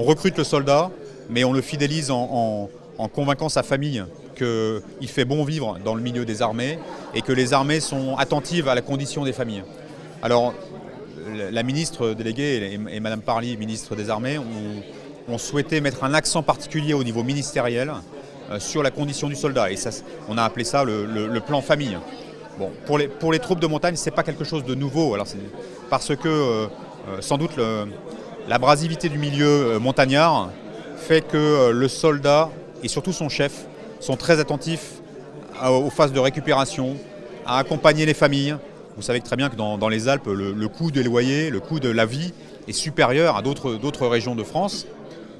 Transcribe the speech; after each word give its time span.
On 0.00 0.06
recrute 0.06 0.38
le 0.38 0.44
soldat, 0.44 0.92
mais 1.28 1.42
on 1.42 1.52
le 1.52 1.60
fidélise 1.60 2.12
en, 2.12 2.70
convainquant 3.12 3.48
sa 3.48 3.64
famille 3.64 4.04
qu'il 4.36 5.08
fait 5.08 5.24
bon 5.24 5.42
vivre 5.42 5.76
dans 5.84 5.96
le 5.96 6.00
milieu 6.00 6.24
des 6.24 6.40
armées 6.40 6.78
et 7.16 7.20
que 7.20 7.32
les 7.32 7.52
armées 7.52 7.80
sont 7.80 8.14
attentives 8.16 8.68
à 8.68 8.76
la 8.76 8.80
condition 8.80 9.24
des 9.24 9.32
familles. 9.32 9.64
Alors, 10.22 10.54
la 11.50 11.64
ministre 11.64 12.14
déléguée 12.14 12.78
et 12.92 13.00
Madame 13.00 13.22
Parly, 13.22 13.56
ministre 13.56 13.96
des 13.96 14.08
Armées, 14.08 14.38
ont, 14.38 15.36
souhaité 15.38 15.80
mettre 15.80 16.04
un 16.04 16.14
accent 16.14 16.44
particulier 16.44 16.94
au 16.94 17.02
niveau 17.02 17.24
ministériel 17.24 17.92
euh, 18.52 18.60
sur 18.60 18.84
la 18.84 18.92
condition 18.92 19.26
du 19.26 19.34
soldat. 19.34 19.72
Et 19.72 19.76
ça, 19.76 19.90
on 20.28 20.38
a 20.38 20.44
appelé 20.44 20.64
ça 20.64 20.84
le, 20.84 21.40
plan 21.40 21.60
famille. 21.60 21.98
Bon, 22.56 22.70
pour, 22.86 22.98
les, 22.98 23.08
pour 23.08 23.32
les 23.32 23.40
troupes 23.40 23.58
de 23.58 23.66
montagne, 23.66 23.96
ce 23.96 24.04
n'est 24.04 24.14
pas 24.14 24.22
quelque 24.22 24.44
chose 24.44 24.64
de 24.64 24.76
nouveau. 24.76 25.14
Alors, 25.14 25.26
parce 25.90 26.14
que, 26.14 26.28
euh, 26.28 26.66
euh, 27.08 27.20
sans 27.20 27.36
doute, 27.36 27.56
le, 27.56 27.88
L'abrasivité 28.48 29.10
du 29.10 29.18
milieu 29.18 29.46
euh, 29.46 29.78
montagnard 29.78 30.50
fait 30.96 31.20
que 31.20 31.36
euh, 31.36 31.70
le 31.70 31.86
soldat 31.86 32.48
et 32.82 32.88
surtout 32.88 33.12
son 33.12 33.28
chef 33.28 33.66
sont 34.00 34.16
très 34.16 34.40
attentifs 34.40 35.02
aux 35.62 35.90
phases 35.90 36.12
de 36.12 36.20
récupération, 36.20 36.96
à 37.44 37.58
accompagner 37.58 38.06
les 38.06 38.14
familles. 38.14 38.56
Vous 38.96 39.02
savez 39.02 39.20
très 39.20 39.34
bien 39.36 39.50
que 39.50 39.56
dans, 39.56 39.88
les 39.88 40.06
Alpes, 40.06 40.28
le, 40.28 40.68
coût 40.68 40.92
des 40.92 41.02
loyers, 41.02 41.50
le 41.50 41.58
coût 41.58 41.80
de 41.80 41.88
la 41.88 42.06
vie 42.06 42.32
est 42.68 42.72
supérieur 42.72 43.36
à 43.36 43.42
d'autres 43.42 44.06
régions 44.06 44.36
de 44.36 44.44
France. 44.44 44.86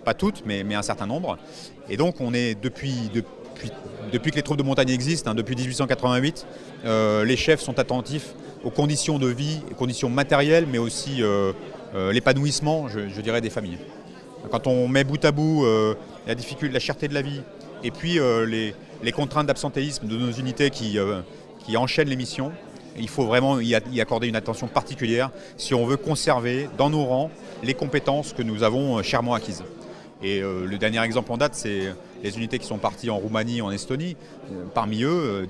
Pas 0.05 0.15
toutes, 0.15 0.43
mais, 0.45 0.75
un 0.75 0.83
certain 0.83 1.07
nombre. 1.07 1.39
Et 1.89 1.97
donc 1.97 2.17
on 2.21 2.35
est 2.35 2.61
depuis, 2.61 3.13
depuis, 4.13 4.33
que 4.33 4.37
les 4.37 4.43
troupes 4.43 4.59
de 4.59 4.65
montagne 4.65 4.91
existent, 4.91 5.31
hein, 5.31 5.37
depuis 5.37 5.55
1888, 5.55 6.47
euh, 6.85 7.25
les 7.25 7.37
chefs 7.37 7.61
sont 7.61 7.79
attentifs 7.79 8.35
aux 8.65 8.71
conditions 8.71 9.21
de 9.21 9.29
vie, 9.29 9.61
aux 9.71 9.77
conditions 9.77 10.11
matérielles, 10.11 10.67
mais 10.69 10.79
aussi 10.79 11.23
l'épanouissement, 11.95 12.89
je, 12.89 13.21
dirais, 13.21 13.41
des 13.41 13.51
familles. 13.51 13.79
Quand 14.51 14.67
on 14.67 14.89
met 14.89 15.05
bout 15.05 15.23
à 15.25 15.33
bout 15.33 15.65
euh, 15.65 15.95
la 16.27 16.35
difficulté, 16.35 16.73
la 16.73 16.81
cherté 16.81 17.09
de 17.09 17.15
la 17.15 17.23
vie, 17.23 17.43
et 17.83 17.91
puis 17.91 18.19
euh, 18.19 18.47
les, 18.47 19.13
contraintes 19.13 19.47
d'absentéisme 19.47 20.07
de 20.07 20.17
nos 20.17 20.33
unités 20.33 20.71
qui, 20.71 20.99
qui 21.65 21.77
enchaînent 21.77 22.09
les 22.09 22.17
missions, 22.17 22.53
il 22.99 23.09
faut 23.09 23.25
vraiment 23.25 23.61
y, 23.61 23.75
accorder 24.01 24.27
une 24.29 24.37
attention 24.37 24.67
particulière 24.67 25.31
si 25.57 25.75
on 25.75 25.87
veut 25.87 25.97
conserver 25.97 26.69
dans 26.77 26.91
nos 26.91 27.05
rangs 27.05 27.31
les 27.63 27.75
compétences 27.75 28.33
que 28.33 28.43
nous 28.43 28.63
avons 28.63 29.03
chèrement 29.03 29.35
acquises. 29.35 29.63
Et 30.21 30.41
le 30.41 30.77
dernier 30.79 31.01
exemple 31.05 31.31
en 31.31 31.37
date, 31.37 31.55
c'est 31.55 31.95
les 32.25 32.37
unités 32.37 32.59
qui 32.59 32.67
sont 32.67 32.79
parties 32.79 33.09
en 33.09 33.19
Roumanie, 33.19 33.63
en 33.63 33.71
Estonie. 33.71 34.17
parmi 34.75 35.05
eux, 35.05 35.47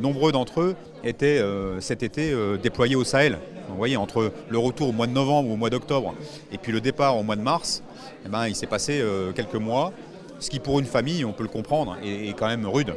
nombreux 0.00 0.32
d'entre 0.32 0.62
eux 0.62 0.76
étaient 1.04 1.42
cet 1.80 2.02
été 2.02 2.34
déployés 2.62 2.96
au 2.96 3.04
Sahel. 3.04 3.38
Vous 3.74 3.78
voyez, 3.78 3.96
entre 3.96 4.30
le 4.48 4.58
retour 4.58 4.90
au 4.90 4.92
mois 4.92 5.08
de 5.08 5.12
novembre 5.12 5.50
ou 5.50 5.54
au 5.54 5.56
mois 5.56 5.68
d'octobre 5.68 6.14
et 6.52 6.58
puis 6.58 6.70
le 6.70 6.80
départ 6.80 7.18
au 7.18 7.24
mois 7.24 7.34
de 7.34 7.42
mars, 7.42 7.82
eh 8.24 8.28
ben, 8.28 8.46
il 8.46 8.54
s'est 8.54 8.68
passé 8.68 9.00
euh, 9.00 9.32
quelques 9.32 9.56
mois, 9.56 9.92
ce 10.38 10.48
qui 10.48 10.60
pour 10.60 10.78
une 10.78 10.86
famille, 10.86 11.24
on 11.24 11.32
peut 11.32 11.42
le 11.42 11.48
comprendre, 11.48 11.96
est, 12.04 12.32
quand 12.38 12.46
même 12.46 12.66
rude. 12.66 12.94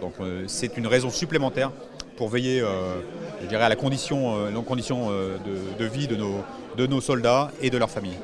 Donc 0.00 0.14
euh, 0.20 0.44
c'est 0.46 0.78
une 0.78 0.86
raison 0.86 1.10
supplémentaire 1.10 1.70
pour 2.16 2.30
veiller 2.30 2.62
euh, 2.62 3.00
je 3.42 3.48
dirais, 3.48 3.64
à 3.64 3.68
la 3.68 3.76
condition, 3.76 4.38
de, 4.38 5.84
vie 5.84 6.08
de 6.08 6.16
nos, 6.16 6.42
de 6.78 6.86
nos 6.86 7.02
soldats 7.02 7.50
et 7.60 7.68
de 7.68 7.76
leurs 7.76 7.90
familles. 7.90 8.18